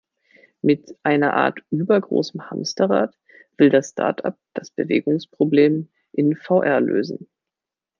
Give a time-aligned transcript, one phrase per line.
[0.63, 3.15] Mit einer Art übergroßem Hamsterrad,
[3.57, 7.27] will das Startup das Bewegungsproblem in VR lösen.